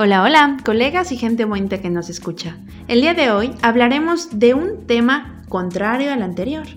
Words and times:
Hola, 0.00 0.22
hola, 0.22 0.58
colegas 0.64 1.10
y 1.10 1.16
gente 1.16 1.44
bonita 1.44 1.80
que 1.80 1.90
nos 1.90 2.08
escucha. 2.08 2.56
El 2.86 3.00
día 3.00 3.14
de 3.14 3.32
hoy 3.32 3.50
hablaremos 3.62 4.38
de 4.38 4.54
un 4.54 4.86
tema 4.86 5.42
contrario 5.48 6.12
al 6.12 6.22
anterior. 6.22 6.68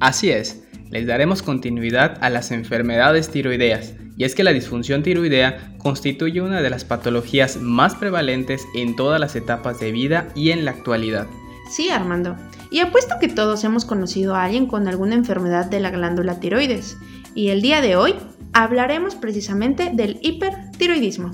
Así 0.00 0.28
es, 0.28 0.64
les 0.90 1.06
daremos 1.06 1.42
continuidad 1.42 2.18
a 2.20 2.28
las 2.28 2.50
enfermedades 2.50 3.30
tiroideas, 3.30 3.94
y 4.18 4.24
es 4.24 4.34
que 4.34 4.44
la 4.44 4.52
disfunción 4.52 5.02
tiroidea 5.02 5.76
constituye 5.78 6.42
una 6.42 6.60
de 6.60 6.68
las 6.68 6.84
patologías 6.84 7.56
más 7.56 7.94
prevalentes 7.94 8.66
en 8.74 8.96
todas 8.96 9.18
las 9.18 9.34
etapas 9.34 9.80
de 9.80 9.90
vida 9.90 10.28
y 10.34 10.50
en 10.50 10.66
la 10.66 10.72
actualidad. 10.72 11.26
Sí, 11.70 11.88
Armando. 11.88 12.36
Y 12.70 12.80
apuesto 12.80 13.14
que 13.18 13.28
todos 13.28 13.64
hemos 13.64 13.86
conocido 13.86 14.34
a 14.34 14.44
alguien 14.44 14.66
con 14.66 14.88
alguna 14.88 15.14
enfermedad 15.14 15.64
de 15.64 15.80
la 15.80 15.90
glándula 15.90 16.38
tiroides. 16.38 16.98
Y 17.34 17.48
el 17.48 17.62
día 17.62 17.80
de 17.80 17.96
hoy 17.96 18.14
hablaremos 18.52 19.14
precisamente 19.14 19.90
del 19.90 20.18
hipertiroidismo. 20.20 21.32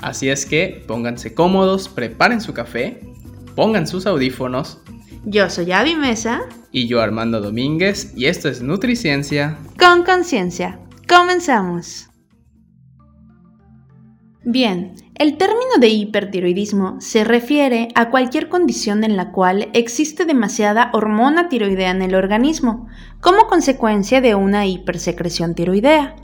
Así 0.00 0.28
es 0.28 0.46
que 0.46 0.84
pónganse 0.86 1.34
cómodos, 1.34 1.88
preparen 1.88 2.40
su 2.40 2.54
café, 2.54 3.00
pongan 3.54 3.86
sus 3.86 4.06
audífonos. 4.06 4.78
Yo 5.24 5.50
soy 5.50 5.72
Avi 5.72 5.96
Mesa. 5.96 6.42
Y 6.70 6.86
yo 6.86 7.00
Armando 7.00 7.40
Domínguez 7.40 8.12
y 8.16 8.26
esto 8.26 8.48
es 8.48 8.62
Nutriciencia. 8.62 9.58
Con 9.78 10.04
conciencia. 10.04 10.78
Comenzamos. 11.08 12.08
Bien, 14.44 14.94
el 15.16 15.36
término 15.36 15.78
de 15.80 15.88
hipertiroidismo 15.88 17.00
se 17.00 17.24
refiere 17.24 17.88
a 17.94 18.08
cualquier 18.08 18.48
condición 18.48 19.02
en 19.02 19.16
la 19.16 19.32
cual 19.32 19.68
existe 19.74 20.24
demasiada 20.24 20.90
hormona 20.94 21.48
tiroidea 21.48 21.90
en 21.90 22.02
el 22.02 22.14
organismo, 22.14 22.86
como 23.20 23.48
consecuencia 23.48 24.20
de 24.20 24.36
una 24.36 24.64
hipersecreción 24.64 25.54
tiroidea. 25.54 26.14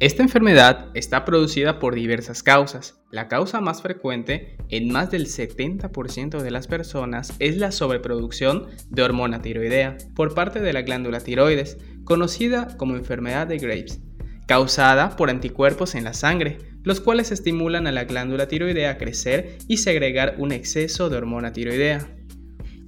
Esta 0.00 0.22
enfermedad 0.22 0.90
está 0.94 1.24
producida 1.24 1.80
por 1.80 1.96
diversas 1.96 2.44
causas. 2.44 3.02
La 3.10 3.26
causa 3.26 3.60
más 3.60 3.82
frecuente 3.82 4.56
en 4.68 4.92
más 4.92 5.10
del 5.10 5.26
70% 5.26 6.40
de 6.40 6.50
las 6.52 6.68
personas 6.68 7.34
es 7.40 7.56
la 7.56 7.72
sobreproducción 7.72 8.68
de 8.90 9.02
hormona 9.02 9.42
tiroidea 9.42 9.96
por 10.14 10.34
parte 10.34 10.60
de 10.60 10.72
la 10.72 10.82
glándula 10.82 11.18
tiroides, 11.18 11.78
conocida 12.04 12.76
como 12.76 12.94
enfermedad 12.94 13.48
de 13.48 13.58
Graves, 13.58 14.00
causada 14.46 15.16
por 15.16 15.30
anticuerpos 15.30 15.96
en 15.96 16.04
la 16.04 16.14
sangre, 16.14 16.58
los 16.84 17.00
cuales 17.00 17.32
estimulan 17.32 17.88
a 17.88 17.92
la 17.92 18.04
glándula 18.04 18.46
tiroidea 18.46 18.90
a 18.92 18.98
crecer 18.98 19.58
y 19.66 19.78
segregar 19.78 20.36
un 20.38 20.52
exceso 20.52 21.10
de 21.10 21.16
hormona 21.16 21.52
tiroidea. 21.52 22.08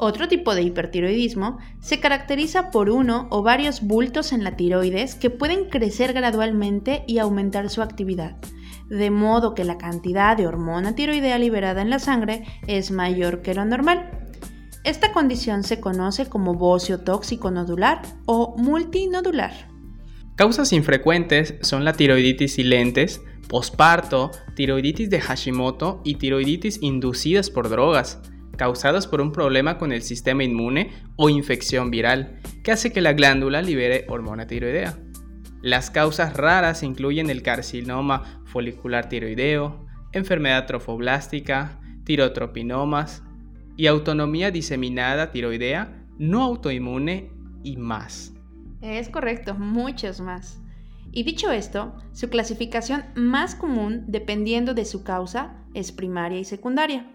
Otro 0.02 0.28
tipo 0.28 0.54
de 0.54 0.62
hipertiroidismo 0.62 1.58
se 1.78 2.00
caracteriza 2.00 2.70
por 2.70 2.88
uno 2.88 3.26
o 3.28 3.42
varios 3.42 3.82
bultos 3.82 4.32
en 4.32 4.44
la 4.44 4.56
tiroides 4.56 5.14
que 5.14 5.28
pueden 5.28 5.68
crecer 5.68 6.14
gradualmente 6.14 7.04
y 7.06 7.18
aumentar 7.18 7.68
su 7.68 7.82
actividad, 7.82 8.38
de 8.88 9.10
modo 9.10 9.54
que 9.54 9.62
la 9.62 9.76
cantidad 9.76 10.38
de 10.38 10.46
hormona 10.46 10.94
tiroidea 10.94 11.38
liberada 11.38 11.82
en 11.82 11.90
la 11.90 11.98
sangre 11.98 12.44
es 12.66 12.90
mayor 12.90 13.42
que 13.42 13.52
lo 13.52 13.66
normal. 13.66 14.10
Esta 14.84 15.12
condición 15.12 15.64
se 15.64 15.80
conoce 15.80 16.30
como 16.30 16.54
bocio 16.54 17.00
tóxico 17.00 17.50
nodular 17.50 18.00
o 18.24 18.56
multinodular. 18.56 19.52
Causas 20.34 20.72
infrecuentes 20.72 21.56
son 21.60 21.84
la 21.84 21.92
tiroiditis 21.92 22.54
silentes, 22.54 23.20
posparto, 23.48 24.30
tiroiditis 24.56 25.10
de 25.10 25.20
Hashimoto 25.20 26.00
y 26.04 26.14
tiroiditis 26.14 26.78
inducidas 26.80 27.50
por 27.50 27.68
drogas 27.68 28.18
causadas 28.60 29.06
por 29.06 29.22
un 29.22 29.32
problema 29.32 29.78
con 29.78 29.90
el 29.90 30.02
sistema 30.02 30.44
inmune 30.44 30.92
o 31.16 31.30
infección 31.30 31.90
viral, 31.90 32.42
que 32.62 32.72
hace 32.72 32.92
que 32.92 33.00
la 33.00 33.14
glándula 33.14 33.62
libere 33.62 34.04
hormona 34.06 34.46
tiroidea. 34.46 34.98
Las 35.62 35.90
causas 35.90 36.36
raras 36.36 36.82
incluyen 36.82 37.30
el 37.30 37.42
carcinoma 37.42 38.42
folicular 38.44 39.08
tiroideo, 39.08 39.86
enfermedad 40.12 40.66
trofoblástica, 40.66 41.80
tirotropinomas 42.04 43.22
y 43.78 43.86
autonomía 43.86 44.50
diseminada 44.50 45.30
tiroidea 45.32 46.04
no 46.18 46.42
autoinmune 46.42 47.30
y 47.64 47.78
más. 47.78 48.34
Es 48.82 49.08
correcto, 49.08 49.54
muchos 49.54 50.20
más. 50.20 50.60
Y 51.12 51.22
dicho 51.22 51.50
esto, 51.50 51.94
su 52.12 52.28
clasificación 52.28 53.04
más 53.14 53.54
común, 53.54 54.04
dependiendo 54.08 54.74
de 54.74 54.84
su 54.84 55.02
causa, 55.02 55.56
es 55.72 55.92
primaria 55.92 56.38
y 56.38 56.44
secundaria 56.44 57.06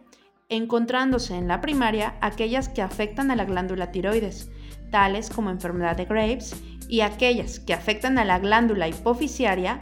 encontrándose 0.50 1.36
en 1.36 1.48
la 1.48 1.62
primaria 1.62 2.16
aquellas 2.22 2.70
que 2.70 2.82
afectan 2.82 3.32
a 3.32 3.36
la 3.36 3.46
glándula 3.46 3.92
tiroides, 3.92 4.52
tales 4.92 5.30
como 5.30 5.50
enfermedad 5.50 5.98
de 5.98 6.06
Graves, 6.06 6.56
y 6.88 7.02
aquellas 7.02 7.60
que 7.60 7.74
afectan 7.74 8.20
a 8.20 8.26
la 8.26 8.38
glándula 8.38 8.88
hipoficiaria 8.88 9.80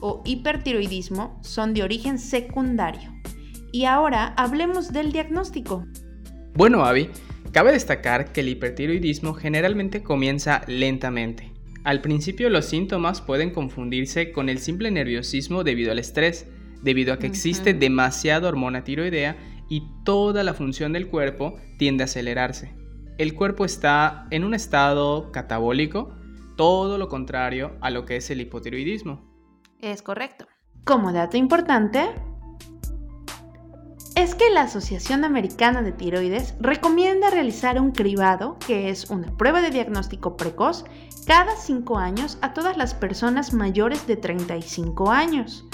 o 0.00 0.22
hipertiroidismo 0.24 1.40
son 1.42 1.74
de 1.74 1.82
origen 1.82 2.18
secundario. 2.18 3.12
Y 3.72 3.84
ahora 3.84 4.34
hablemos 4.36 4.92
del 4.92 5.10
diagnóstico. 5.10 5.84
Bueno, 6.54 6.84
Avi, 6.84 7.10
cabe 7.52 7.72
destacar 7.72 8.32
que 8.32 8.40
el 8.40 8.48
hipertiroidismo 8.48 9.34
generalmente 9.34 10.02
comienza 10.02 10.62
lentamente. 10.68 11.52
Al 11.82 12.00
principio 12.00 12.50
los 12.50 12.66
síntomas 12.66 13.20
pueden 13.20 13.50
confundirse 13.50 14.30
con 14.30 14.48
el 14.48 14.58
simple 14.58 14.90
nerviosismo 14.90 15.64
debido 15.64 15.90
al 15.90 15.98
estrés, 15.98 16.46
debido 16.82 17.12
a 17.12 17.18
que 17.18 17.26
existe 17.26 17.74
demasiada 17.74 18.48
hormona 18.48 18.84
tiroidea 18.84 19.36
y 19.68 19.82
toda 20.04 20.42
la 20.42 20.54
función 20.54 20.92
del 20.92 21.08
cuerpo 21.08 21.56
tiende 21.78 22.04
a 22.04 22.06
acelerarse. 22.06 22.74
El 23.18 23.34
cuerpo 23.34 23.64
está 23.64 24.26
en 24.30 24.44
un 24.44 24.54
estado 24.54 25.32
catabólico, 25.32 26.14
todo 26.56 26.98
lo 26.98 27.08
contrario 27.08 27.72
a 27.80 27.90
lo 27.90 28.04
que 28.04 28.16
es 28.16 28.30
el 28.30 28.40
hipotiroidismo. 28.40 29.28
Es 29.80 30.02
correcto. 30.02 30.46
Como 30.84 31.12
dato 31.12 31.36
importante, 31.36 32.08
es 34.16 34.34
que 34.34 34.50
la 34.50 34.62
Asociación 34.62 35.24
Americana 35.24 35.82
de 35.82 35.92
Tiroides 35.92 36.56
recomienda 36.58 37.30
realizar 37.30 37.80
un 37.80 37.92
cribado, 37.92 38.58
que 38.66 38.90
es 38.90 39.10
una 39.10 39.36
prueba 39.36 39.60
de 39.60 39.70
diagnóstico 39.70 40.36
precoz, 40.36 40.84
cada 41.24 41.54
5 41.54 41.98
años 41.98 42.38
a 42.42 42.52
todas 42.52 42.76
las 42.76 42.94
personas 42.94 43.52
mayores 43.52 44.06
de 44.06 44.16
35 44.16 45.12
años. 45.12 45.68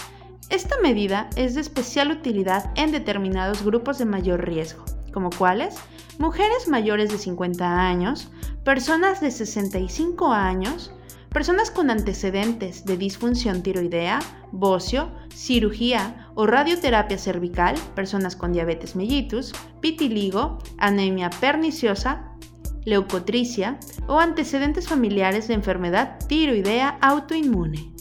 Esta 0.54 0.76
medida 0.81 1.28
es 1.34 1.56
de 1.56 1.60
especial 1.60 2.12
utilidad 2.12 2.70
en 2.76 2.92
determinados 2.92 3.65
grupos 3.65 3.98
de 3.98 4.04
mayor 4.04 4.47
riesgo, 4.47 4.84
como 5.12 5.31
cuáles 5.31 5.75
mujeres 6.20 6.69
mayores 6.69 7.10
de 7.10 7.19
50 7.19 7.81
años, 7.81 8.31
personas 8.62 9.20
de 9.20 9.32
65 9.32 10.32
años, 10.32 10.92
personas 11.31 11.72
con 11.72 11.91
antecedentes 11.91 12.84
de 12.84 12.97
disfunción 12.97 13.65
tiroidea, 13.65 14.20
bocio, 14.53 15.10
cirugía 15.34 16.31
o 16.37 16.47
radioterapia 16.47 17.19
cervical, 17.19 17.75
personas 17.97 18.36
con 18.36 18.53
diabetes 18.53 18.94
mellitus, 18.94 19.53
pitiligo, 19.81 20.60
anemia 20.78 21.31
perniciosa, 21.31 22.31
leucotricia 22.84 23.81
o 24.06 24.21
antecedentes 24.21 24.86
familiares 24.86 25.48
de 25.48 25.54
enfermedad 25.54 26.16
tiroidea 26.28 26.97
autoinmune. 27.00 27.94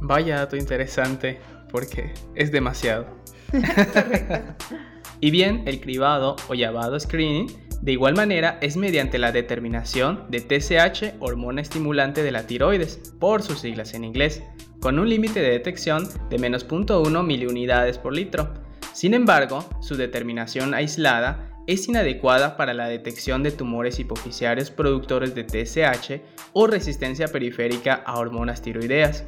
Vaya 0.00 0.36
dato 0.36 0.56
interesante, 0.56 1.38
porque 1.70 2.12
es 2.34 2.52
demasiado. 2.52 3.06
y 5.20 5.30
bien, 5.30 5.62
el 5.66 5.80
cribado 5.80 6.36
o 6.48 6.54
llamado 6.54 6.98
screening, 6.98 7.48
de 7.82 7.92
igual 7.92 8.14
manera, 8.14 8.58
es 8.60 8.76
mediante 8.76 9.18
la 9.18 9.32
determinación 9.32 10.24
de 10.28 10.40
TSH, 10.40 11.14
hormona 11.20 11.60
estimulante 11.60 12.22
de 12.22 12.32
la 12.32 12.46
tiroides, 12.46 13.14
por 13.18 13.42
sus 13.42 13.60
siglas 13.60 13.94
en 13.94 14.04
inglés, 14.04 14.42
con 14.80 14.98
un 14.98 15.08
límite 15.08 15.40
de 15.40 15.50
detección 15.50 16.08
de 16.30 16.38
menos 16.38 16.66
0.1 16.68 17.24
miliunidades 17.24 17.98
por 17.98 18.14
litro. 18.14 18.54
Sin 18.92 19.14
embargo, 19.14 19.64
su 19.80 19.96
determinación 19.96 20.74
aislada 20.74 21.50
es 21.66 21.86
inadecuada 21.86 22.56
para 22.56 22.72
la 22.72 22.88
detección 22.88 23.42
de 23.42 23.50
tumores 23.50 23.98
hipoficiarios 24.00 24.70
productores 24.70 25.34
de 25.34 25.44
TSH 25.44 26.22
o 26.52 26.66
resistencia 26.66 27.28
periférica 27.28 28.02
a 28.06 28.18
hormonas 28.18 28.62
tiroideas 28.62 29.24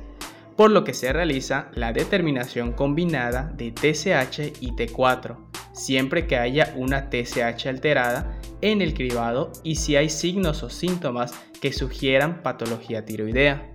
por 0.60 0.72
lo 0.72 0.84
que 0.84 0.92
se 0.92 1.10
realiza 1.10 1.70
la 1.72 1.94
determinación 1.94 2.72
combinada 2.72 3.50
de 3.56 3.72
TSH 3.72 4.60
y 4.60 4.72
T4, 4.72 5.38
siempre 5.72 6.26
que 6.26 6.36
haya 6.36 6.74
una 6.76 7.08
TSH 7.08 7.66
alterada 7.66 8.38
en 8.60 8.82
el 8.82 8.92
cribado 8.92 9.52
y 9.62 9.76
si 9.76 9.96
hay 9.96 10.10
signos 10.10 10.62
o 10.62 10.68
síntomas 10.68 11.32
que 11.62 11.72
sugieran 11.72 12.42
patología 12.42 13.06
tiroidea. 13.06 13.72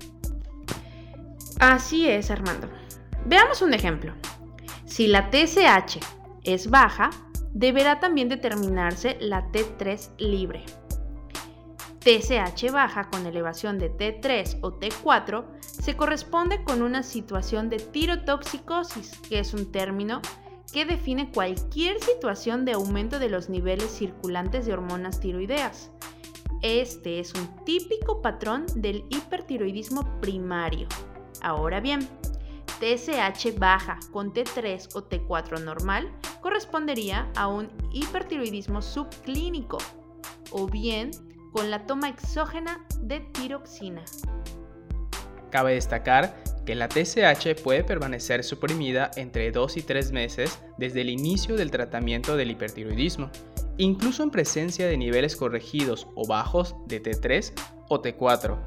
Así 1.60 2.08
es, 2.08 2.30
Armando. 2.30 2.70
Veamos 3.26 3.64
un 3.64 3.74
ejemplo. 3.74 4.14
Si 4.86 5.08
la 5.08 5.32
TSH 5.32 5.98
es 6.44 6.70
baja, 6.70 7.10
deberá 7.52 8.00
también 8.00 8.30
determinarse 8.30 9.18
la 9.20 9.52
T3 9.52 10.20
libre. 10.20 10.64
TSH 12.06 12.72
baja 12.72 13.10
con 13.10 13.26
elevación 13.26 13.80
de 13.80 13.92
T3 13.92 14.60
o 14.62 14.74
T4 14.74 15.44
se 15.60 15.98
corresponde 15.98 16.64
con 16.64 16.84
una 16.84 17.02
situación 17.02 17.68
de 17.68 17.78
tirotoxicosis, 17.78 19.18
que 19.28 19.40
es 19.40 19.56
un 19.56 19.72
término 19.72 20.22
que 20.72 20.86
define 20.86 21.32
cualquier 21.32 22.00
situación 22.00 22.64
de 22.64 22.74
aumento 22.74 23.18
de 23.18 23.30
los 23.30 23.50
niveles 23.50 23.90
circulantes 23.90 24.68
de 24.68 24.74
hormonas 24.74 25.20
tiroideas. 25.20 25.90
Este 26.62 27.20
es 27.20 27.34
un 27.34 27.66
típico 27.66 28.22
patrón 28.22 28.68
del 28.76 29.04
hipertiroidismo 29.10 30.22
primario. 30.22 30.88
Ahora 31.42 31.80
bien, 31.80 32.08
TSH 32.80 33.58
baja 33.58 33.98
con 34.12 34.32
T3 34.32 34.96
o 34.96 35.10
T4 35.10 35.60
normal 35.60 36.12
correspondería 36.40 37.32
a 37.36 37.48
un 37.48 37.68
hipertiroidismo 37.92 38.84
subclínico 38.84 39.80
o 40.52 40.68
bien 40.68 41.10
con 41.56 41.72
la 41.72 41.88
toma 41.88 42.10
exógena 42.10 42.86
de 43.00 43.22
tiroxina. 43.22 44.04
Cabe 45.52 45.76
destacar 45.76 46.36
que 46.66 46.76
la 46.76 46.90
TSH 46.90 47.64
puede 47.64 47.86
permanecer 47.86 48.44
suprimida 48.44 49.10
entre 49.16 49.54
2 49.54 49.78
y 49.78 49.82
3 49.84 50.12
meses 50.12 50.60
desde 50.78 51.00
el 51.00 51.10
inicio 51.10 51.56
del 51.56 51.72
tratamiento 51.72 52.36
del 52.36 52.52
hipertiroidismo, 52.52 53.30
incluso 53.78 54.22
en 54.22 54.32
presencia 54.32 54.86
de 54.86 54.98
niveles 54.98 55.38
corregidos 55.38 56.08
o 56.16 56.28
bajos 56.28 56.76
de 56.88 57.02
T3 57.02 57.54
o 57.88 58.02
T4. 58.02 58.60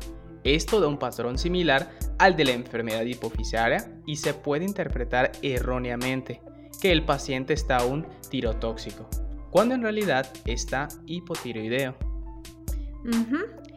Esto 0.45 0.81
da 0.81 0.89
un 0.89 0.99
patrón 0.99 1.37
similar 1.37 1.91
al 2.19 2.37
de 2.37 2.47
la 2.47 2.53
enfermedad 2.53 3.05
hipofisiaria 3.05 4.01
y 4.07 4.17
se 4.17 4.33
puede 4.33 4.65
interpretar 4.65 5.33
erróneamente 5.43 6.41
que 6.81 6.91
el 6.91 7.05
paciente 7.05 7.53
está 7.53 7.85
un 7.85 8.07
tirotóxico, 8.31 9.11
cuando 9.51 9.75
en 9.75 9.83
realidad 9.83 10.27
está 10.47 10.89
hipotiroideo. 11.05 12.08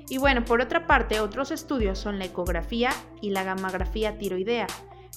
Y 0.10 0.18
bueno, 0.18 0.44
por 0.44 0.62
otra 0.62 0.88
parte, 0.88 1.20
otros 1.20 1.52
estudios 1.52 2.00
son 2.00 2.20
la 2.20 2.26
ecografía 2.26 2.92
y 3.22 3.30
la 3.30 3.44
gamografía 3.44 4.18
tiroidea, 4.18 4.68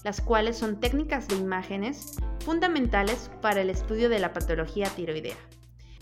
las 0.05 0.21
cuales 0.21 0.57
son 0.57 0.79
técnicas 0.79 1.27
de 1.29 1.37
imágenes 1.37 2.17
fundamentales 2.45 3.31
para 3.41 3.63
el 3.63 3.71
estudio 3.71 4.09
de 4.09 4.21
la 4.21 4.33
patología 4.33 4.87
tiroidea. 4.89 5.37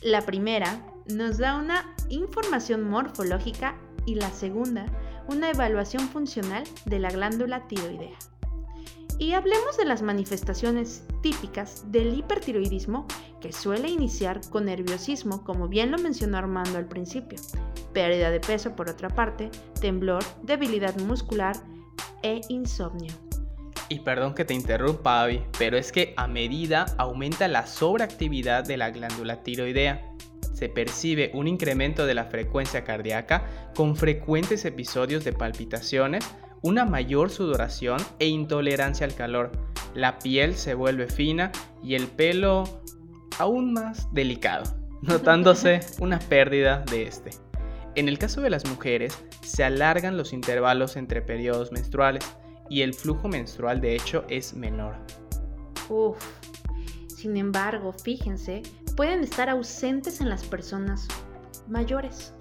La 0.03 0.23
primera 0.23 0.85
nos 1.07 1.39
da 1.39 1.57
una 1.57 1.95
información 2.11 2.83
morfológica 2.83 3.77
y 4.05 4.17
la 4.17 4.31
segunda 4.31 4.87
una 5.29 5.51
evaluación 5.51 6.09
funcional 6.09 6.65
de 6.85 6.99
la 6.99 7.11
glándula 7.11 7.67
tiroidea. 7.69 8.19
Y 9.23 9.35
hablemos 9.35 9.77
de 9.77 9.85
las 9.85 10.03
manifestaciones 10.03 11.05
típicas 11.21 11.85
del 11.93 12.19
hipertiroidismo 12.19 13.07
que 13.41 13.53
suele 13.53 13.89
iniciar 13.89 14.41
con 14.51 14.65
nerviosismo, 14.65 15.45
como 15.45 15.69
bien 15.69 15.93
lo 15.93 15.99
mencionó 15.99 16.39
Armando 16.39 16.77
al 16.77 16.89
principio, 16.89 17.39
pérdida 17.93 18.33
de 18.33 18.41
peso 18.41 18.75
por 18.75 18.91
otra 18.91 19.11
parte, 19.11 19.49
temblor, 19.81 20.25
debilidad 20.43 20.97
muscular 21.03 21.55
e 22.25 22.41
insomnio. 22.49 23.15
Y 23.89 24.01
perdón 24.01 24.35
que 24.35 24.45
te 24.45 24.55
interrumpa, 24.55 25.23
Avi, 25.23 25.45
pero 25.57 25.79
es 25.79 25.93
que 25.93 26.15
a 26.17 26.27
medida 26.27 26.87
aumenta 26.99 27.47
la 27.47 27.69
sobreactividad 27.69 28.65
de 28.65 28.77
la 28.77 28.91
glándula 28.91 29.45
tiroidea, 29.45 30.03
se 30.53 30.69
percibe 30.69 31.31
un 31.33 31.47
incremento 31.47 32.07
de 32.07 32.15
la 32.15 32.25
frecuencia 32.25 32.83
cardíaca 32.83 33.71
con 33.77 33.95
frecuentes 33.95 34.65
episodios 34.65 35.23
de 35.23 35.33
palpitaciones, 35.33 36.29
una 36.63 36.85
mayor 36.85 37.31
sudoración 37.31 37.99
e 38.19 38.27
intolerancia 38.27 39.07
al 39.07 39.15
calor. 39.15 39.51
La 39.95 40.19
piel 40.19 40.55
se 40.55 40.75
vuelve 40.75 41.09
fina 41.09 41.53
y 41.83 41.95
el 41.95 42.07
pelo 42.07 42.65
aún 43.39 43.73
más 43.73 44.13
delicado, 44.13 44.65
notándose 45.03 45.81
una 46.01 46.19
pérdida 46.19 46.85
de 46.91 47.03
este. 47.03 47.31
En 47.95 48.09
el 48.09 48.19
caso 48.19 48.41
de 48.41 48.51
las 48.51 48.67
mujeres, 48.67 49.23
se 49.43 49.65
alargan 49.65 50.17
los 50.17 50.33
intervalos 50.33 50.97
entre 50.97 51.21
periodos 51.21 51.73
menstruales 51.73 52.25
y 52.71 52.81
el 52.81 52.95
flujo 52.95 53.29
menstrual 53.29 53.81
de 53.81 53.95
hecho 53.95 54.25
es 54.31 54.55
menor. 54.55 54.97
Uf. 55.91 56.17
Sin 57.09 57.37
embargo, 57.37 57.93
fíjense, 57.93 58.63
pueden 58.97 59.23
estar 59.23 59.51
ausentes 59.51 60.21
en 60.23 60.31
las 60.31 60.45
personas 60.45 61.07
mayores. 61.69 62.33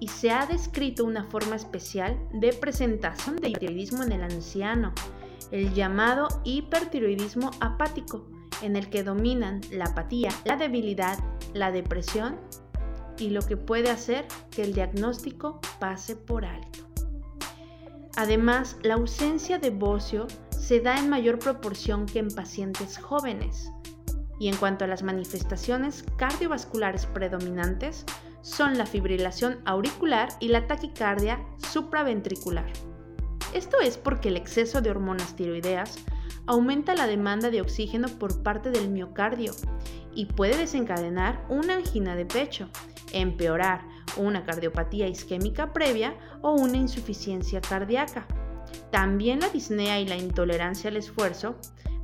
Y 0.00 0.08
se 0.08 0.30
ha 0.30 0.46
descrito 0.46 1.04
una 1.04 1.24
forma 1.24 1.56
especial 1.56 2.18
de 2.32 2.52
presentación 2.52 3.36
de 3.36 3.48
hipertiroidismo 3.48 4.02
en 4.04 4.12
el 4.12 4.22
anciano, 4.22 4.92
el 5.50 5.74
llamado 5.74 6.28
hipertiroidismo 6.44 7.50
apático, 7.60 8.26
en 8.62 8.76
el 8.76 8.90
que 8.90 9.02
dominan 9.02 9.60
la 9.72 9.86
apatía, 9.86 10.30
la 10.44 10.56
debilidad, 10.56 11.18
la 11.54 11.72
depresión 11.72 12.38
y 13.18 13.30
lo 13.30 13.42
que 13.42 13.56
puede 13.56 13.90
hacer 13.90 14.26
que 14.50 14.62
el 14.62 14.74
diagnóstico 14.74 15.60
pase 15.78 16.16
por 16.16 16.44
alto. 16.44 16.88
Además, 18.16 18.76
la 18.82 18.94
ausencia 18.94 19.58
de 19.58 19.70
bocio 19.70 20.26
se 20.50 20.80
da 20.80 20.98
en 20.98 21.08
mayor 21.08 21.38
proporción 21.38 22.06
que 22.06 22.18
en 22.18 22.28
pacientes 22.28 22.98
jóvenes. 22.98 23.70
Y 24.40 24.48
en 24.48 24.56
cuanto 24.56 24.84
a 24.84 24.88
las 24.88 25.02
manifestaciones 25.02 26.04
cardiovasculares 26.16 27.06
predominantes, 27.06 28.04
son 28.42 28.78
la 28.78 28.86
fibrilación 28.86 29.60
auricular 29.64 30.28
y 30.40 30.48
la 30.48 30.66
taquicardia 30.66 31.44
supraventricular. 31.58 32.70
Esto 33.52 33.80
es 33.80 33.96
porque 33.96 34.28
el 34.28 34.36
exceso 34.36 34.80
de 34.80 34.90
hormonas 34.90 35.34
tiroideas 35.36 35.98
aumenta 36.46 36.94
la 36.94 37.06
demanda 37.06 37.50
de 37.50 37.60
oxígeno 37.60 38.08
por 38.08 38.42
parte 38.42 38.70
del 38.70 38.88
miocardio 38.88 39.52
y 40.14 40.26
puede 40.26 40.56
desencadenar 40.56 41.44
una 41.48 41.74
angina 41.74 42.16
de 42.16 42.26
pecho, 42.26 42.68
empeorar 43.12 43.82
una 44.16 44.44
cardiopatía 44.44 45.08
isquémica 45.08 45.72
previa 45.72 46.14
o 46.42 46.52
una 46.52 46.76
insuficiencia 46.76 47.60
cardíaca. 47.60 48.26
También 48.90 49.40
la 49.40 49.48
disnea 49.48 50.00
y 50.00 50.06
la 50.06 50.16
intolerancia 50.16 50.90
al 50.90 50.96
esfuerzo, 50.96 51.56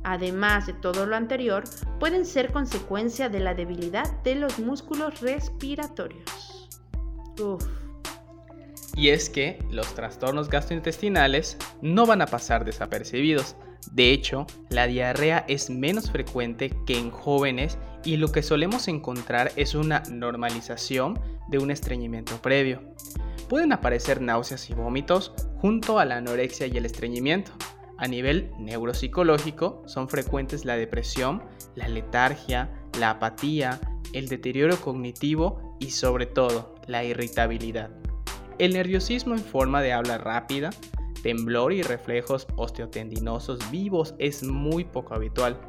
además 0.05 0.67
de 0.67 0.73
todo 0.73 1.05
lo 1.05 1.15
anterior, 1.15 1.63
pueden 1.99 2.25
ser 2.25 2.51
consecuencia 2.53 3.27
de 3.27 3.39
la 3.39 3.53
debilidad 3.53 4.09
de 4.23 4.35
los 4.35 4.59
músculos 4.59 5.19
respiratorios. 5.19 6.69
Y 8.95 9.09
es 9.09 9.29
que 9.29 9.59
los 9.71 9.93
trastornos 9.93 10.49
gastrointestinales 10.49 11.57
no 11.81 12.05
van 12.05 12.21
a 12.21 12.27
pasar 12.27 12.63
desapercibidos. 12.63 13.57
De 13.91 14.11
hecho, 14.11 14.47
la 14.69 14.87
diarrea 14.87 15.43
es 15.47 15.69
menos 15.69 16.09
frecuente 16.09 16.71
que 16.85 16.97
en 16.97 17.11
jóvenes 17.11 17.77
y 18.05 18.17
lo 18.17 18.31
que 18.31 18.41
solemos 18.41 18.87
encontrar 18.87 19.51
es 19.57 19.75
una 19.75 20.01
normalización 20.09 21.19
de 21.49 21.57
un 21.57 21.71
estreñimiento 21.71 22.41
previo. 22.41 22.81
Pueden 23.49 23.73
aparecer 23.73 24.21
náuseas 24.21 24.69
y 24.69 24.73
vómitos 24.73 25.33
junto 25.57 25.99
a 25.99 26.05
la 26.05 26.17
anorexia 26.17 26.67
y 26.67 26.77
el 26.77 26.85
estreñimiento. 26.85 27.51
A 27.97 28.07
nivel 28.07 28.51
neuropsicológico 28.59 29.83
son 29.85 30.09
frecuentes 30.09 30.65
la 30.65 30.75
depresión, 30.75 31.43
la 31.75 31.87
letargia, 31.87 32.69
la 32.99 33.11
apatía, 33.11 33.79
el 34.13 34.27
deterioro 34.27 34.77
cognitivo 34.77 35.75
y 35.79 35.91
sobre 35.91 36.25
todo 36.25 36.75
la 36.87 37.03
irritabilidad. 37.03 37.91
El 38.59 38.73
nerviosismo 38.73 39.33
en 39.33 39.43
forma 39.43 39.81
de 39.81 39.93
habla 39.93 40.17
rápida, 40.17 40.69
temblor 41.23 41.73
y 41.73 41.81
reflejos 41.81 42.47
osteotendinosos 42.55 43.59
vivos 43.71 44.15
es 44.19 44.43
muy 44.43 44.83
poco 44.83 45.13
habitual. 45.15 45.59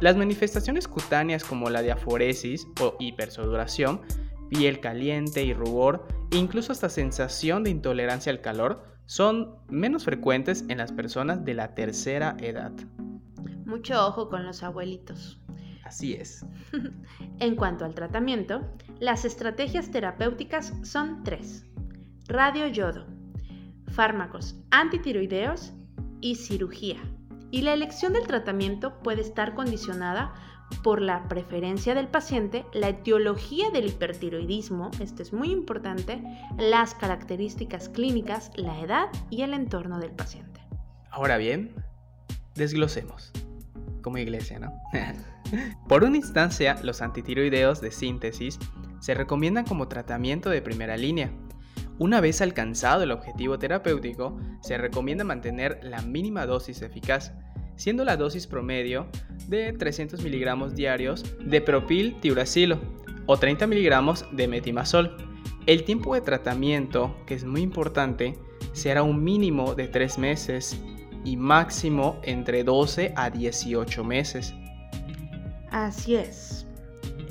Las 0.00 0.16
manifestaciones 0.16 0.86
cutáneas 0.86 1.42
como 1.42 1.70
la 1.70 1.82
diaforesis 1.82 2.68
o 2.80 2.94
hipersudoración, 3.00 4.02
piel 4.48 4.80
caliente 4.80 5.42
y 5.42 5.54
rubor, 5.54 6.06
incluso 6.30 6.72
hasta 6.72 6.88
sensación 6.88 7.64
de 7.64 7.70
intolerancia 7.70 8.30
al 8.30 8.40
calor, 8.40 8.84
son 9.08 9.56
menos 9.70 10.04
frecuentes 10.04 10.66
en 10.68 10.76
las 10.76 10.92
personas 10.92 11.42
de 11.42 11.54
la 11.54 11.74
tercera 11.74 12.36
edad. 12.40 12.72
Mucho 13.64 14.06
ojo 14.06 14.28
con 14.28 14.44
los 14.44 14.62
abuelitos. 14.62 15.40
Así 15.82 16.12
es. 16.12 16.44
en 17.38 17.56
cuanto 17.56 17.86
al 17.86 17.94
tratamiento, 17.94 18.60
las 19.00 19.24
estrategias 19.24 19.90
terapéuticas 19.90 20.74
son 20.82 21.24
tres. 21.24 21.64
Radio 22.26 22.66
yodo, 22.66 23.06
fármacos 23.86 24.56
antitiroideos 24.70 25.72
y 26.20 26.34
cirugía 26.34 26.98
y 27.50 27.62
la 27.62 27.72
elección 27.72 28.12
del 28.12 28.26
tratamiento 28.26 28.98
puede 28.98 29.22
estar 29.22 29.54
condicionada 29.54 30.34
por 30.82 31.00
la 31.00 31.28
preferencia 31.28 31.94
del 31.94 32.08
paciente, 32.08 32.64
la 32.72 32.88
etiología 32.88 33.70
del 33.70 33.86
hipertiroidismo, 33.86 34.90
esto 35.00 35.22
es 35.22 35.32
muy 35.32 35.50
importante, 35.50 36.22
las 36.58 36.94
características 36.94 37.88
clínicas, 37.88 38.50
la 38.56 38.80
edad 38.80 39.08
y 39.30 39.42
el 39.42 39.54
entorno 39.54 39.98
del 39.98 40.10
paciente. 40.10 40.60
Ahora 41.10 41.36
bien, 41.36 41.74
desglosemos, 42.54 43.32
como 44.02 44.18
iglesia, 44.18 44.58
¿no? 44.58 44.72
por 45.88 46.04
una 46.04 46.16
instancia, 46.16 46.78
los 46.82 47.02
antitiroideos 47.02 47.80
de 47.80 47.90
síntesis 47.90 48.58
se 49.00 49.14
recomiendan 49.14 49.64
como 49.64 49.88
tratamiento 49.88 50.50
de 50.50 50.62
primera 50.62 50.96
línea 50.96 51.32
una 52.00 52.20
vez 52.20 52.40
alcanzado 52.40 53.02
el 53.02 53.10
objetivo 53.10 53.58
terapéutico, 53.58 54.38
se 54.60 54.78
recomienda 54.78 55.24
mantener 55.24 55.80
la 55.82 56.00
mínima 56.00 56.46
dosis 56.46 56.80
eficaz, 56.82 57.32
siendo 57.74 58.04
la 58.04 58.16
dosis 58.16 58.46
promedio 58.46 59.08
de 59.48 59.72
300 59.72 60.22
miligramos 60.22 60.74
diarios 60.74 61.24
de 61.40 61.60
propil 61.60 62.20
tiuracilo 62.20 62.78
o 63.26 63.36
30 63.36 63.66
miligramos 63.66 64.24
de 64.32 64.46
metimazol. 64.46 65.16
El 65.66 65.84
tiempo 65.84 66.14
de 66.14 66.20
tratamiento, 66.20 67.16
que 67.26 67.34
es 67.34 67.44
muy 67.44 67.62
importante, 67.62 68.38
será 68.72 69.02
un 69.02 69.24
mínimo 69.24 69.74
de 69.74 69.88
3 69.88 70.18
meses 70.18 70.80
y 71.24 71.36
máximo 71.36 72.20
entre 72.22 72.64
12 72.64 73.12
a 73.16 73.30
18 73.30 74.04
meses. 74.04 74.54
Así 75.70 76.14
es. 76.14 76.66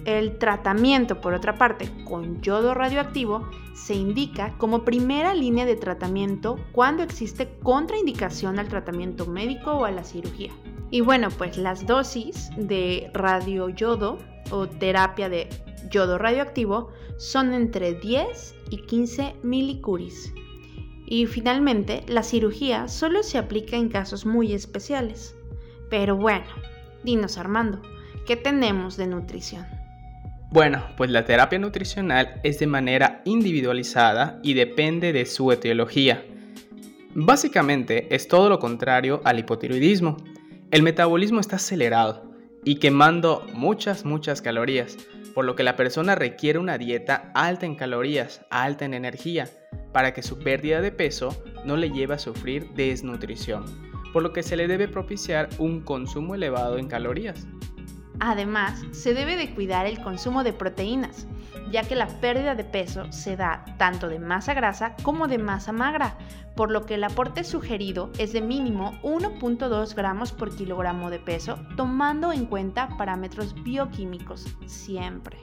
El 0.06 0.38
tratamiento, 0.38 1.20
por 1.20 1.34
otra 1.34 1.58
parte, 1.58 1.90
con 2.06 2.42
yodo 2.42 2.74
radioactivo 2.74 3.50
se 3.74 3.94
indica 3.94 4.54
como 4.58 4.86
primera 4.86 5.34
línea 5.34 5.66
de 5.66 5.76
tratamiento 5.76 6.58
cuando 6.72 7.04
existe 7.04 7.50
contraindicación 7.62 8.58
al 8.58 8.70
tratamiento 8.70 9.26
médico 9.26 9.72
o 9.74 9.86
a 9.86 9.92
la 9.92 10.04
cirugía. 10.04 10.52
Y 10.90 11.02
bueno, 11.02 11.30
pues 11.38 11.58
las 11.58 11.86
dosis 11.86 12.50
de 12.56 13.10
radioyodo 13.14 14.20
o 14.52 14.68
terapia 14.68 15.30
de 15.30 15.50
yodo 15.90 16.18
radioactivo 16.18 16.90
son 17.18 17.54
entre 17.54 17.94
10 17.94 18.56
y 18.70 18.78
15 18.78 19.36
milicuris. 19.44 20.34
Y 21.06 21.26
finalmente, 21.26 22.04
la 22.08 22.24
cirugía 22.24 22.88
solo 22.88 23.24
se 23.24 23.38
aplica 23.38 23.78
en 23.78 23.90
casos 23.90 24.26
muy 24.26 24.54
especiales. 24.54 25.36
Pero 25.90 26.18
bueno, 26.18 26.46
dinos 27.04 27.38
Armando, 27.38 27.82
¿qué 28.26 28.36
tenemos 28.36 28.98
de 28.98 29.08
nutrición? 29.08 29.66
Bueno, 30.50 30.84
pues 30.96 31.10
la 31.10 31.26
terapia 31.26 31.60
nutricional 31.60 32.40
es 32.44 32.60
de 32.60 32.68
manera 32.68 33.22
individualizada 33.26 34.40
y 34.44 34.54
depende 34.54 35.12
de 35.12 35.26
su 35.26 35.52
etiología. 35.52 36.26
Básicamente 37.16 38.14
es 38.14 38.28
todo 38.28 38.48
lo 38.48 38.60
contrario 38.60 39.22
al 39.26 39.40
hipotiroidismo. 39.40 40.18
El 40.70 40.84
metabolismo 40.84 41.40
está 41.40 41.56
acelerado 41.56 42.30
y 42.66 42.76
quemando 42.76 43.46
muchas, 43.54 44.04
muchas 44.04 44.42
calorías, 44.42 44.98
por 45.34 45.46
lo 45.46 45.56
que 45.56 45.64
la 45.64 45.78
persona 45.78 46.14
requiere 46.14 46.60
una 46.60 46.78
dieta 46.78 47.32
alta 47.36 47.66
en 47.66 47.76
calorías, 47.76 48.42
alta 48.50 48.84
en 48.84 48.94
energía, 48.94 49.48
para 49.94 50.14
que 50.14 50.22
su 50.22 50.40
pérdida 50.40 50.82
de 50.82 50.92
peso 50.92 51.42
no 51.64 51.78
le 51.78 51.90
lleve 51.90 52.16
a 52.16 52.20
sufrir 52.20 52.70
desnutrición, 52.74 53.64
por 54.12 54.24
lo 54.24 54.34
que 54.34 54.44
se 54.44 54.58
le 54.58 54.68
debe 54.68 54.90
propiciar 54.90 55.48
un 55.58 55.80
consumo 55.80 56.36
elevado 56.36 56.78
en 56.78 56.90
calorías. 56.90 57.48
Además, 58.20 58.84
se 58.92 59.14
debe 59.14 59.38
de 59.38 59.56
cuidar 59.56 59.86
el 59.86 60.02
consumo 60.02 60.44
de 60.44 60.52
proteínas, 60.52 61.28
ya 61.72 61.84
que 61.84 61.96
la 61.96 62.08
pérdida 62.08 62.56
de 62.56 62.64
peso 62.64 63.12
se 63.12 63.36
da 63.36 63.66
tanto 63.78 64.08
de 64.08 64.20
masa 64.20 64.54
grasa 64.54 64.96
como 65.04 65.28
de 65.28 65.38
masa 65.38 65.72
magra, 65.72 66.16
por 66.56 66.72
lo 66.72 66.86
que 66.86 66.96
el 66.96 67.04
aporte 67.04 67.44
sugerido 67.44 68.12
es 68.18 68.34
de 68.34 68.42
mínimo 68.42 69.00
1.2 69.04 69.96
gramos 69.96 70.32
por 70.32 70.56
kilogramo 70.56 71.10
de 71.10 71.20
peso, 71.20 71.60
tomando 71.76 72.34
en 72.34 72.46
cuenta 72.46 72.90
parámetros 72.98 73.54
bioquímicos 73.64 74.46
siempre. 74.66 75.38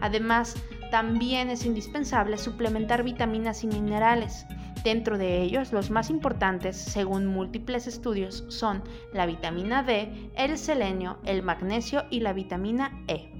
Además, 0.00 0.56
también 0.90 1.50
es 1.50 1.66
indispensable 1.66 2.38
suplementar 2.38 3.02
vitaminas 3.02 3.64
y 3.64 3.66
minerales, 3.66 4.46
Dentro 4.86 5.18
de 5.18 5.42
ellos, 5.42 5.72
los 5.72 5.90
más 5.90 6.10
importantes, 6.10 6.76
según 6.76 7.26
múltiples 7.26 7.88
estudios, 7.88 8.44
son 8.46 8.84
la 9.12 9.26
vitamina 9.26 9.82
D, 9.82 10.30
el 10.36 10.56
selenio, 10.56 11.18
el 11.24 11.42
magnesio 11.42 12.04
y 12.08 12.20
la 12.20 12.32
vitamina 12.32 13.02
E. 13.08 13.32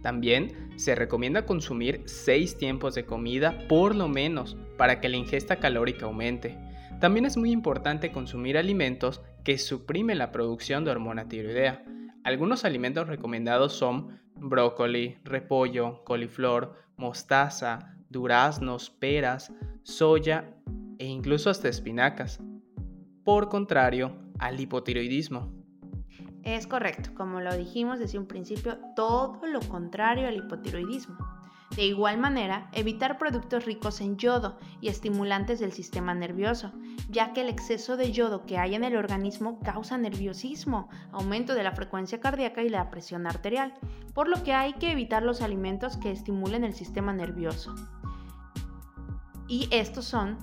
También 0.00 0.69
se 0.80 0.94
recomienda 0.94 1.46
consumir 1.46 2.02
6 2.06 2.56
tiempos 2.56 2.94
de 2.94 3.04
comida 3.04 3.66
por 3.68 3.94
lo 3.94 4.08
menos 4.08 4.56
para 4.76 5.00
que 5.00 5.08
la 5.08 5.16
ingesta 5.16 5.56
calórica 5.56 6.06
aumente. 6.06 6.58
También 7.00 7.26
es 7.26 7.36
muy 7.36 7.50
importante 7.50 8.12
consumir 8.12 8.58
alimentos 8.58 9.22
que 9.44 9.58
suprimen 9.58 10.18
la 10.18 10.32
producción 10.32 10.84
de 10.84 10.90
hormona 10.90 11.28
tiroidea. 11.28 11.84
Algunos 12.24 12.64
alimentos 12.64 13.08
recomendados 13.08 13.72
son 13.74 14.20
brócoli, 14.34 15.18
repollo, 15.22 16.02
coliflor, 16.04 16.74
mostaza, 16.96 17.96
duraznos, 18.08 18.90
peras, 18.90 19.52
soya 19.82 20.54
e 20.98 21.06
incluso 21.06 21.50
hasta 21.50 21.68
espinacas. 21.68 22.40
Por 23.24 23.48
contrario 23.48 24.16
al 24.38 24.58
hipotiroidismo. 24.60 25.59
Es 26.44 26.66
correcto, 26.66 27.10
como 27.14 27.40
lo 27.40 27.56
dijimos 27.56 27.98
desde 27.98 28.18
un 28.18 28.26
principio, 28.26 28.78
todo 28.96 29.46
lo 29.46 29.60
contrario 29.60 30.26
al 30.26 30.36
hipotiroidismo. 30.36 31.16
De 31.76 31.86
igual 31.86 32.18
manera, 32.18 32.68
evitar 32.72 33.16
productos 33.16 33.64
ricos 33.64 34.00
en 34.00 34.16
yodo 34.16 34.58
y 34.80 34.88
estimulantes 34.88 35.60
del 35.60 35.70
sistema 35.70 36.14
nervioso, 36.14 36.72
ya 37.08 37.32
que 37.32 37.42
el 37.42 37.48
exceso 37.48 37.96
de 37.96 38.10
yodo 38.10 38.44
que 38.44 38.58
hay 38.58 38.74
en 38.74 38.82
el 38.82 38.96
organismo 38.96 39.60
causa 39.60 39.96
nerviosismo, 39.96 40.88
aumento 41.12 41.54
de 41.54 41.62
la 41.62 41.72
frecuencia 41.72 42.18
cardíaca 42.18 42.62
y 42.62 42.70
la 42.70 42.90
presión 42.90 43.26
arterial, 43.26 43.74
por 44.14 44.28
lo 44.28 44.42
que 44.42 44.52
hay 44.52 44.72
que 44.74 44.90
evitar 44.90 45.22
los 45.22 45.42
alimentos 45.42 45.96
que 45.96 46.10
estimulen 46.10 46.64
el 46.64 46.74
sistema 46.74 47.12
nervioso. 47.12 47.74
Y 49.46 49.68
estos 49.70 50.06
son 50.06 50.38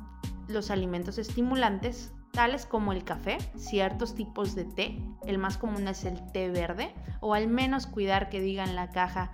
los 0.48 0.72
alimentos 0.72 1.18
estimulantes, 1.18 2.14
tales 2.32 2.66
como 2.66 2.94
el 2.94 3.04
café, 3.04 3.38
ciertos 3.56 4.16
tipos 4.16 4.56
de 4.56 4.66
té, 4.66 5.00
el 5.26 5.38
más 5.38 5.58
común 5.58 5.88
es 5.88 6.06
el 6.06 6.20
té 6.32 6.50
verde, 6.50 6.94
o 7.20 7.34
al 7.34 7.48
menos 7.48 7.88
cuidar 7.88 8.30
que 8.30 8.42
diga 8.42 8.64
en 8.64 8.76
la 8.76 8.92
caja 8.92 9.32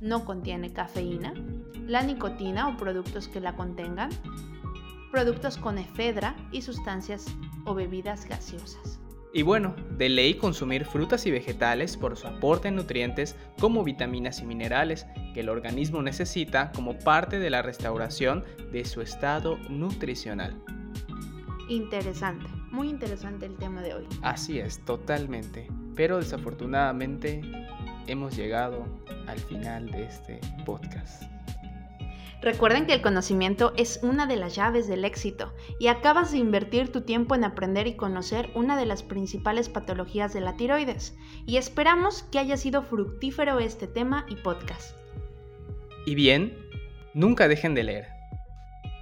no 0.00 0.24
contiene 0.24 0.72
cafeína, 0.72 1.32
la 1.86 2.02
nicotina 2.02 2.68
o 2.68 2.76
productos 2.76 3.28
que 3.28 3.40
la 3.40 3.54
contengan, 3.56 4.10
productos 5.10 5.56
con 5.56 5.78
efedra 5.78 6.36
y 6.52 6.62
sustancias 6.62 7.26
o 7.64 7.74
bebidas 7.74 8.26
gaseosas. 8.26 9.00
Y 9.32 9.42
bueno, 9.42 9.74
de 9.98 10.08
ley 10.08 10.34
consumir 10.34 10.86
frutas 10.86 11.26
y 11.26 11.30
vegetales 11.30 11.96
por 11.98 12.16
su 12.16 12.26
aporte 12.26 12.68
en 12.68 12.76
nutrientes 12.76 13.36
como 13.60 13.84
vitaminas 13.84 14.40
y 14.40 14.46
minerales 14.46 15.06
que 15.34 15.40
el 15.40 15.50
organismo 15.50 16.00
necesita 16.00 16.72
como 16.72 16.98
parte 16.98 17.38
de 17.38 17.50
la 17.50 17.60
restauración 17.60 18.44
de 18.72 18.86
su 18.86 19.02
estado 19.02 19.58
nutricional. 19.68 20.56
Interesante, 21.68 22.46
muy 22.70 22.88
interesante 22.88 23.46
el 23.46 23.56
tema 23.56 23.82
de 23.82 23.94
hoy. 23.94 24.06
Así 24.22 24.58
es, 24.58 24.84
totalmente. 24.84 25.68
Pero 25.96 26.18
desafortunadamente 26.18 27.40
hemos 28.06 28.36
llegado 28.36 28.86
al 29.26 29.38
final 29.38 29.90
de 29.90 30.04
este 30.04 30.40
podcast. 30.64 31.24
Recuerden 32.42 32.86
que 32.86 32.92
el 32.92 33.02
conocimiento 33.02 33.72
es 33.76 33.98
una 34.02 34.26
de 34.26 34.36
las 34.36 34.54
llaves 34.54 34.86
del 34.86 35.04
éxito 35.04 35.52
y 35.80 35.88
acabas 35.88 36.30
de 36.30 36.38
invertir 36.38 36.92
tu 36.92 37.00
tiempo 37.00 37.34
en 37.34 37.42
aprender 37.42 37.88
y 37.88 37.96
conocer 37.96 38.50
una 38.54 38.76
de 38.76 38.86
las 38.86 39.02
principales 39.02 39.68
patologías 39.68 40.32
de 40.32 40.42
la 40.42 40.56
tiroides 40.56 41.16
y 41.46 41.56
esperamos 41.56 42.22
que 42.24 42.38
haya 42.38 42.56
sido 42.56 42.82
fructífero 42.82 43.58
este 43.58 43.88
tema 43.88 44.26
y 44.28 44.36
podcast. 44.36 44.96
Y 46.04 46.14
bien, 46.14 46.56
nunca 47.14 47.48
dejen 47.48 47.74
de 47.74 47.82
leer. 47.82 48.15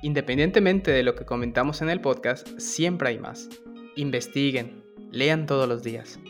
Independientemente 0.04 0.90
de 0.90 1.02
lo 1.02 1.14
que 1.14 1.25
comentamos 1.25 1.80
en 1.80 1.88
el 1.88 2.02
podcast, 2.02 2.46
siempre 2.58 3.08
hay 3.08 3.18
más. 3.18 3.49
Investiguen, 3.96 4.84
lean 5.11 5.46
todos 5.46 5.66
los 5.66 5.82
días. 5.82 6.20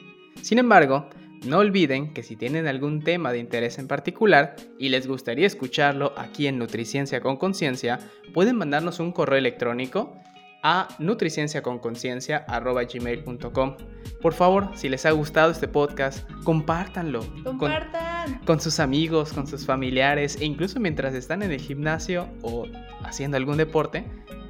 Sin 0.42 0.60
embargo, 0.60 1.08
no 1.44 1.58
olviden 1.58 2.14
que 2.14 2.22
si 2.22 2.36
tienen 2.36 2.68
algún 2.68 3.02
tema 3.02 3.32
de 3.32 3.38
interés 3.38 3.80
en 3.80 3.88
particular 3.88 4.54
y 4.78 4.90
les 4.90 5.08
gustaría 5.08 5.48
escucharlo 5.48 6.12
aquí 6.16 6.46
en 6.46 6.56
Nutriciencia 6.56 7.20
con 7.20 7.36
Conciencia, 7.36 7.98
pueden 8.32 8.54
mandarnos 8.54 9.00
un 9.00 9.10
correo 9.10 9.40
electrónico 9.40 10.16
a 10.62 10.86
nutricienciaconconciencia.gmail.com 11.00 13.76
Por 14.22 14.34
favor, 14.34 14.70
si 14.76 14.88
les 14.88 15.04
ha 15.04 15.10
gustado 15.10 15.50
este 15.50 15.66
podcast, 15.66 16.30
compártanlo. 16.44 17.26
Compartan. 17.42 18.13
Con, 18.46 18.60
sus 18.60 18.80
amigos, 18.80 19.32
con 19.32 19.46
sus 19.46 19.64
familiares 19.66 20.36
e 20.40 20.44
incluso 20.44 20.80
mientras 20.80 21.14
están 21.14 21.42
en 21.42 21.52
el 21.52 21.60
gimnasio 21.60 22.28
o 22.42 22.66
haciendo 23.04 23.36
algún 23.36 23.56
deporte, 23.56 24.04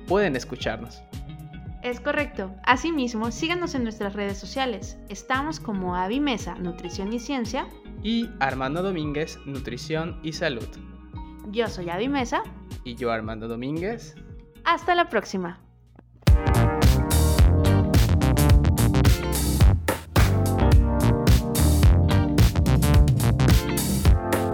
pueden 0.07 0.37
escucharnos. 0.37 1.03
Es 1.83 2.01
correcto. 2.01 2.55
Asimismo, 2.65 3.31
síganos 3.31 3.75
en 3.75 3.83
nuestras 3.83 4.15
redes 4.15 4.39
sociales. 4.39 4.97
Estamos 5.11 5.61
como 5.61 5.95
Avimesa, 5.95 6.55
Nutrición 6.55 7.13
y 7.13 7.21
Ciencia. 7.21 7.69
Y 8.03 8.31
Armando 8.41 8.83
Domínguez, 8.83 9.39
Nutrición 9.45 10.19
y 10.23 10.33
Salud. 10.33 10.67
Yo 11.51 11.69
soy 11.69 11.91
Avimesa. 11.91 12.43
Y 12.85 12.95
yo 12.95 13.13
Armando 13.13 13.49
Domínguez. 13.49 14.15
Hasta 14.65 14.95
la 14.95 15.11
próxima. 15.11 15.61